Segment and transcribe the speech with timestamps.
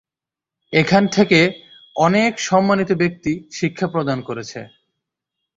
[0.73, 1.39] এখান থেকে
[1.95, 4.65] অনেক সম্মানিত ব্যক্তি শিক্ষা গ্রহণ করেছেন।